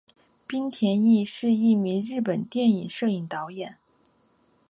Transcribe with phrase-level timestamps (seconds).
[0.47, 3.77] 滨田毅是一名日本电影摄影导演。